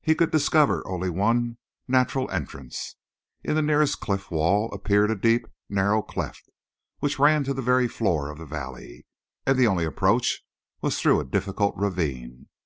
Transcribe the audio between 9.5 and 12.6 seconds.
the only approach was through a difficult ravine.